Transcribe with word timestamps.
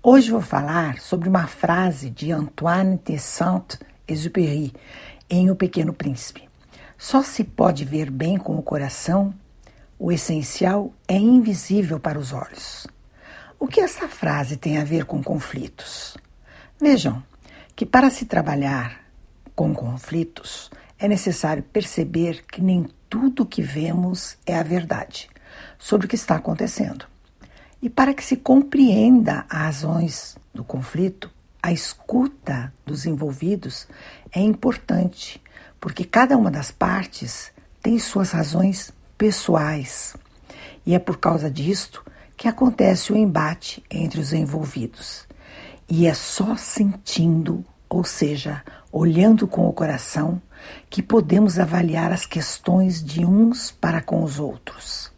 Hoje 0.00 0.30
vou 0.30 0.40
falar 0.40 1.00
sobre 1.00 1.28
uma 1.28 1.48
frase 1.48 2.08
de 2.08 2.30
Antoine 2.30 3.00
de 3.04 3.18
Saint-Exupéry 3.18 4.72
em 5.28 5.50
O 5.50 5.56
Pequeno 5.56 5.92
Príncipe. 5.92 6.48
Só 6.96 7.20
se 7.20 7.42
pode 7.42 7.84
ver 7.84 8.08
bem 8.08 8.38
com 8.38 8.56
o 8.56 8.62
coração, 8.62 9.34
o 9.98 10.12
essencial 10.12 10.92
é 11.08 11.16
invisível 11.16 11.98
para 11.98 12.16
os 12.16 12.32
olhos. 12.32 12.86
O 13.58 13.66
que 13.66 13.80
essa 13.80 14.06
frase 14.06 14.56
tem 14.56 14.78
a 14.78 14.84
ver 14.84 15.04
com 15.04 15.20
conflitos? 15.20 16.16
Vejam 16.80 17.20
que 17.74 17.84
para 17.84 18.08
se 18.08 18.24
trabalhar 18.24 19.00
com 19.52 19.74
conflitos 19.74 20.70
é 20.96 21.08
necessário 21.08 21.64
perceber 21.64 22.44
que 22.46 22.62
nem 22.62 22.88
tudo 23.10 23.42
o 23.42 23.46
que 23.46 23.62
vemos 23.62 24.38
é 24.46 24.54
a 24.56 24.62
verdade 24.62 25.28
sobre 25.76 26.06
o 26.06 26.08
que 26.08 26.14
está 26.14 26.36
acontecendo. 26.36 27.17
E 27.80 27.88
para 27.88 28.12
que 28.12 28.24
se 28.24 28.36
compreenda 28.36 29.46
as 29.48 29.58
razões 29.58 30.36
do 30.52 30.64
conflito, 30.64 31.30
a 31.62 31.72
escuta 31.72 32.72
dos 32.84 33.06
envolvidos 33.06 33.86
é 34.32 34.40
importante, 34.40 35.40
porque 35.80 36.04
cada 36.04 36.36
uma 36.36 36.50
das 36.50 36.70
partes 36.70 37.52
tem 37.80 37.98
suas 37.98 38.32
razões 38.32 38.92
pessoais. 39.16 40.16
E 40.84 40.94
é 40.94 40.98
por 40.98 41.18
causa 41.18 41.50
disto 41.50 42.04
que 42.36 42.48
acontece 42.48 43.12
o 43.12 43.16
embate 43.16 43.84
entre 43.90 44.20
os 44.20 44.32
envolvidos. 44.32 45.26
E 45.88 46.06
é 46.06 46.14
só 46.14 46.56
sentindo, 46.56 47.64
ou 47.88 48.04
seja, 48.04 48.62
olhando 48.90 49.46
com 49.46 49.68
o 49.68 49.72
coração, 49.72 50.40
que 50.90 51.02
podemos 51.02 51.58
avaliar 51.58 52.12
as 52.12 52.26
questões 52.26 53.02
de 53.02 53.24
uns 53.24 53.70
para 53.70 54.00
com 54.00 54.22
os 54.22 54.38
outros. 54.38 55.12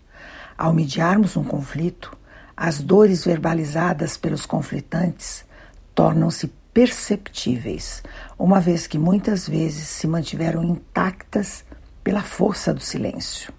Ao 0.57 0.73
mediarmos 0.73 1.37
um 1.37 1.45
conflito, 1.45 2.17
as 2.63 2.79
dores 2.79 3.25
verbalizadas 3.25 4.19
pelos 4.19 4.45
conflitantes 4.45 5.47
tornam-se 5.95 6.47
perceptíveis, 6.75 8.03
uma 8.39 8.61
vez 8.61 8.87
que 8.87 8.99
muitas 8.99 9.49
vezes 9.49 9.89
se 9.89 10.07
mantiveram 10.07 10.63
intactas 10.63 11.65
pela 12.05 12.21
força 12.23 12.75
do 12.75 12.81
silêncio. 12.81 13.51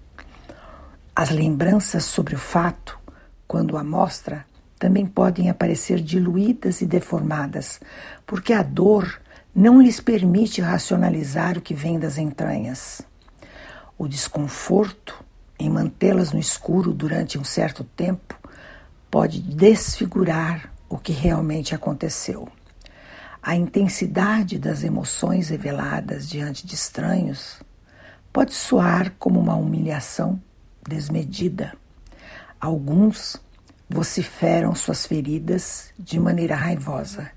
As 1.16 1.32
lembranças 1.32 2.06
sobre 2.06 2.36
o 2.36 2.38
fato, 2.38 3.00
quando 3.48 3.76
a 3.76 3.84
mostra, 3.84 4.46
também 4.78 5.08
podem 5.08 5.50
aparecer 5.50 6.00
diluídas 6.00 6.82
e 6.82 6.86
deformadas, 6.86 7.80
porque 8.24 8.54
a 8.54 8.62
dor 8.62 9.20
não 9.54 9.82
lhes 9.82 10.00
permite 10.00 10.62
racionalizar 10.62 11.58
o 11.58 11.62
que 11.62 11.74
vem 11.74 11.98
das 11.98 12.20
entranhas. 12.20 13.02
O 13.98 14.08
desconforto 14.08 15.26
em 15.58 15.72
mantê-las 15.72 16.32
no 16.32 16.40
escuro 16.40 16.94
durante 16.94 17.40
um 17.40 17.44
certo 17.44 17.84
tempo 17.84 18.41
pode 19.12 19.42
desfigurar 19.42 20.72
o 20.88 20.98
que 20.98 21.12
realmente 21.12 21.76
aconteceu. 21.76 22.48
A 23.44 23.56
intensidade 23.56 24.58
das 24.58 24.84
emoções 24.84 25.50
reveladas 25.50 26.30
diante 26.30 26.66
de 26.66 26.76
estranhos 26.76 27.62
pode 28.32 28.54
soar 28.54 29.14
como 29.20 29.40
uma 29.40 29.56
humilhação 29.56 30.42
desmedida. 30.88 31.74
Alguns 32.60 33.36
vociferam 33.90 34.74
suas 34.74 35.06
feridas 35.06 35.92
de 36.00 36.18
maneira 36.18 36.56
raivosa 36.56 37.30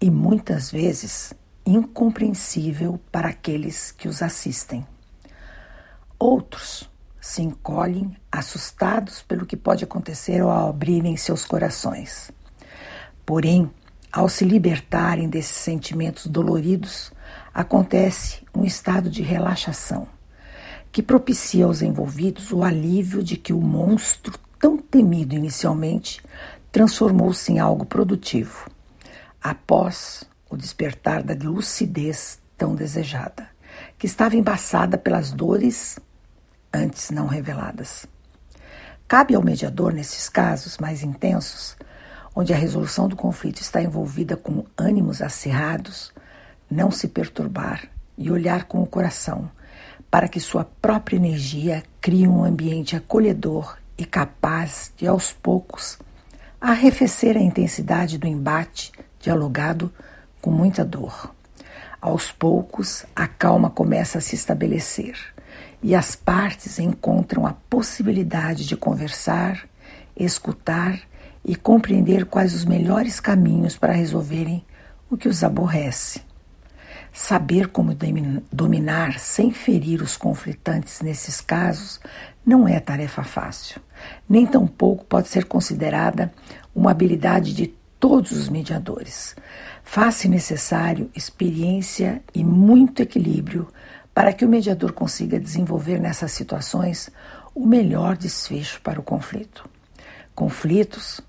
e 0.00 0.10
muitas 0.10 0.70
vezes 0.70 1.34
incompreensível 1.66 2.98
para 3.12 3.28
aqueles 3.28 3.90
que 3.90 4.08
os 4.08 4.22
assistem. 4.22 4.86
Outros 6.18 6.88
se 7.20 7.42
encolhem, 7.42 8.16
assustados 8.30 9.22
pelo 9.22 9.46
que 9.46 9.56
pode 9.56 9.84
acontecer 9.84 10.40
ao 10.40 10.68
abrirem 10.68 11.16
seus 11.16 11.44
corações. 11.44 12.30
Porém, 13.26 13.70
ao 14.12 14.28
se 14.28 14.44
libertarem 14.44 15.28
desses 15.28 15.56
sentimentos 15.56 16.26
doloridos, 16.26 17.12
acontece 17.52 18.42
um 18.54 18.64
estado 18.64 19.10
de 19.10 19.22
relaxação, 19.22 20.06
que 20.90 21.02
propicia 21.02 21.66
aos 21.66 21.82
envolvidos 21.82 22.52
o 22.52 22.62
alívio 22.62 23.22
de 23.22 23.36
que 23.36 23.52
o 23.52 23.60
monstro, 23.60 24.38
tão 24.58 24.78
temido 24.78 25.34
inicialmente, 25.34 26.22
transformou-se 26.72 27.52
em 27.52 27.58
algo 27.58 27.84
produtivo, 27.84 28.70
após 29.42 30.24
o 30.48 30.56
despertar 30.56 31.22
da 31.22 31.34
lucidez 31.34 32.40
tão 32.56 32.74
desejada, 32.74 33.48
que 33.98 34.06
estava 34.06 34.36
embaçada 34.36 34.96
pelas 34.96 35.30
dores 35.30 35.98
antes 36.72 37.10
não 37.10 37.26
reveladas. 37.26 38.06
Cabe 39.06 39.34
ao 39.34 39.42
mediador, 39.42 39.92
nesses 39.92 40.28
casos 40.28 40.76
mais 40.78 41.02
intensos, 41.02 41.76
onde 42.34 42.52
a 42.52 42.56
resolução 42.56 43.08
do 43.08 43.16
conflito 43.16 43.60
está 43.60 43.82
envolvida 43.82 44.36
com 44.36 44.64
ânimos 44.76 45.22
acirrados, 45.22 46.12
não 46.70 46.90
se 46.90 47.08
perturbar 47.08 47.88
e 48.16 48.30
olhar 48.30 48.64
com 48.64 48.82
o 48.82 48.86
coração, 48.86 49.50
para 50.10 50.28
que 50.28 50.38
sua 50.38 50.64
própria 50.64 51.16
energia 51.16 51.82
crie 52.00 52.28
um 52.28 52.44
ambiente 52.44 52.96
acolhedor 52.96 53.78
e 53.96 54.04
capaz 54.04 54.92
de, 54.96 55.06
aos 55.06 55.32
poucos, 55.32 55.98
arrefecer 56.60 57.36
a 57.36 57.40
intensidade 57.40 58.18
do 58.18 58.26
embate 58.26 58.92
dialogado 59.18 59.92
com 60.40 60.50
muita 60.50 60.84
dor. 60.84 61.34
Aos 62.00 62.30
poucos, 62.30 63.04
a 63.16 63.26
calma 63.26 63.70
começa 63.70 64.18
a 64.18 64.20
se 64.20 64.34
estabelecer 64.34 65.16
e 65.82 65.94
as 65.94 66.16
partes 66.16 66.78
encontram 66.78 67.46
a 67.46 67.52
possibilidade 67.52 68.66
de 68.66 68.76
conversar, 68.76 69.68
escutar 70.16 71.00
e 71.44 71.54
compreender 71.54 72.26
quais 72.26 72.54
os 72.54 72.64
melhores 72.64 73.20
caminhos 73.20 73.76
para 73.76 73.92
resolverem 73.92 74.64
o 75.08 75.16
que 75.16 75.28
os 75.28 75.42
aborrece. 75.42 76.20
Saber 77.12 77.68
como 77.68 77.96
dominar 78.52 79.18
sem 79.18 79.50
ferir 79.50 80.02
os 80.02 80.16
conflitantes 80.16 81.00
nesses 81.00 81.40
casos 81.40 82.00
não 82.44 82.68
é 82.68 82.78
tarefa 82.80 83.22
fácil, 83.24 83.80
nem 84.28 84.46
tampouco 84.46 85.04
pode 85.04 85.28
ser 85.28 85.44
considerada 85.44 86.32
uma 86.74 86.90
habilidade 86.90 87.54
de 87.54 87.66
todos 87.98 88.32
os 88.32 88.48
mediadores. 88.48 89.34
Faz-se 89.82 90.28
necessário 90.28 91.10
experiência 91.14 92.22
e 92.34 92.44
muito 92.44 93.02
equilíbrio 93.02 93.66
para 94.18 94.32
que 94.32 94.44
o 94.44 94.48
mediador 94.48 94.90
consiga 94.90 95.38
desenvolver 95.38 96.00
nessas 96.00 96.32
situações 96.32 97.08
o 97.54 97.64
melhor 97.64 98.16
desfecho 98.16 98.80
para 98.80 98.98
o 98.98 99.02
conflito. 99.04 99.70
Conflitos 100.34 101.20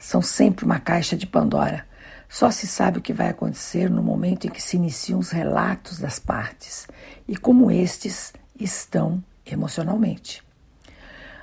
são 0.00 0.20
sempre 0.20 0.64
uma 0.64 0.80
caixa 0.80 1.16
de 1.16 1.28
Pandora. 1.28 1.86
Só 2.28 2.50
se 2.50 2.66
sabe 2.66 2.98
o 2.98 3.00
que 3.00 3.12
vai 3.12 3.28
acontecer 3.28 3.88
no 3.88 4.02
momento 4.02 4.48
em 4.48 4.50
que 4.50 4.60
se 4.60 4.76
iniciam 4.76 5.20
os 5.20 5.30
relatos 5.30 6.00
das 6.00 6.18
partes 6.18 6.88
e 7.28 7.36
como 7.36 7.70
estes 7.70 8.32
estão 8.58 9.22
emocionalmente. 9.46 10.42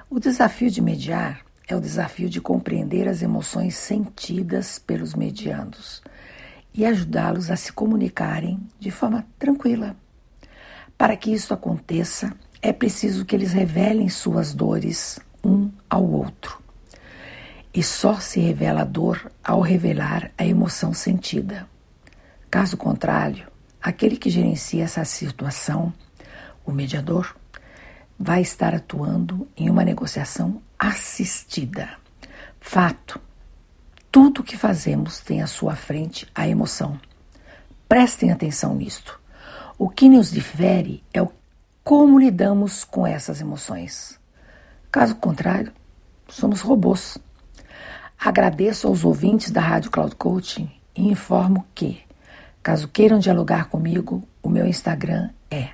O 0.10 0.20
desafio 0.20 0.70
de 0.70 0.82
mediar 0.82 1.40
é 1.70 1.74
o 1.74 1.80
desafio 1.80 2.30
de 2.30 2.42
compreender 2.42 3.08
as 3.08 3.22
emoções 3.22 3.78
sentidas 3.78 4.78
pelos 4.78 5.14
mediandos 5.14 6.04
e 6.74 6.86
ajudá-los 6.86 7.50
a 7.50 7.56
se 7.56 7.72
comunicarem 7.72 8.60
de 8.78 8.92
forma 8.92 9.26
tranquila 9.40 9.96
para 11.02 11.18
que 11.18 11.34
isso 11.34 11.52
aconteça, 11.52 12.32
é 12.62 12.72
preciso 12.72 13.26
que 13.26 13.36
eles 13.36 13.54
revelem 13.54 14.08
suas 14.08 14.54
dores 14.54 15.20
um 15.44 15.72
ao 15.90 16.08
outro. 16.08 16.62
E 17.74 17.82
só 17.82 18.20
se 18.20 18.40
revela 18.40 18.82
a 18.82 18.86
dor 18.86 19.32
ao 19.44 19.62
revelar 19.62 20.30
a 20.38 20.46
emoção 20.46 20.94
sentida. 20.94 21.68
Caso 22.52 22.78
contrário, 22.78 23.48
aquele 23.82 24.16
que 24.16 24.30
gerencia 24.30 24.84
essa 24.84 25.04
situação, 25.04 25.92
o 26.64 26.72
mediador, 26.72 27.36
vai 28.20 28.44
estar 28.44 28.76
atuando 28.76 29.48
em 29.58 29.72
uma 29.72 29.84
negociação 29.84 30.62
assistida. 30.78 31.90
Fato: 32.60 33.20
tudo 34.12 34.44
que 34.44 34.56
fazemos 34.56 35.20
tem 35.20 35.42
à 35.42 35.48
sua 35.48 35.76
frente 35.76 36.28
a 36.36 36.48
emoção. 36.48 37.02
Prestem 37.90 38.32
atenção 38.32 38.76
nisto. 38.76 39.20
O 39.84 39.90
que 39.90 40.08
nos 40.08 40.30
difere 40.30 41.04
é 41.12 41.20
o 41.24 41.32
como 41.84 42.20
lidamos 42.20 42.84
com 42.84 43.08
essas 43.08 43.42
emoções. 43.42 44.20
Caso 44.92 45.16
contrário, 45.16 45.74
somos 46.30 46.62
robôs. 46.62 47.18
Agradeço 48.16 48.88
aos 48.88 49.04
ouvintes 49.04 49.50
da 49.50 49.60
Rádio 49.60 49.90
Cloud 49.90 50.16
Coaching 50.16 50.70
e 50.96 51.08
informo 51.08 51.66
que, 51.74 52.00
caso 52.62 52.88
queiram 52.90 53.18
dialogar 53.18 53.70
comigo, 53.70 54.22
o 54.44 54.52
meu 54.52 54.68
Instagram 54.68 55.32
é 55.50 55.70